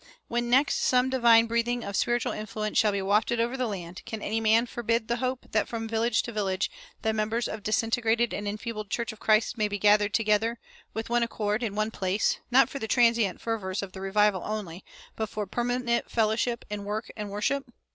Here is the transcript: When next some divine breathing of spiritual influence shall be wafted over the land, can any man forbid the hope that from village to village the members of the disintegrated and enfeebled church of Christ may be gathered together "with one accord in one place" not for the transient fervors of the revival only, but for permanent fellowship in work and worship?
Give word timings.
When 0.27 0.49
next 0.49 0.79
some 0.81 1.11
divine 1.11 1.45
breathing 1.45 1.83
of 1.83 1.95
spiritual 1.95 2.31
influence 2.31 2.75
shall 2.79 2.91
be 2.91 3.03
wafted 3.03 3.39
over 3.39 3.55
the 3.55 3.67
land, 3.67 4.01
can 4.03 4.23
any 4.23 4.41
man 4.41 4.65
forbid 4.65 5.07
the 5.07 5.17
hope 5.17 5.51
that 5.51 5.67
from 5.67 5.87
village 5.87 6.23
to 6.23 6.31
village 6.31 6.71
the 7.03 7.13
members 7.13 7.47
of 7.47 7.57
the 7.57 7.61
disintegrated 7.65 8.33
and 8.33 8.47
enfeebled 8.47 8.89
church 8.89 9.11
of 9.11 9.19
Christ 9.19 9.59
may 9.59 9.67
be 9.67 9.77
gathered 9.77 10.15
together 10.15 10.57
"with 10.95 11.11
one 11.11 11.21
accord 11.21 11.61
in 11.61 11.75
one 11.75 11.91
place" 11.91 12.39
not 12.49 12.67
for 12.67 12.79
the 12.79 12.87
transient 12.87 13.39
fervors 13.39 13.83
of 13.83 13.91
the 13.91 14.01
revival 14.01 14.41
only, 14.43 14.83
but 15.15 15.29
for 15.29 15.45
permanent 15.45 16.09
fellowship 16.09 16.65
in 16.71 16.83
work 16.83 17.11
and 17.15 17.29
worship? 17.29 17.69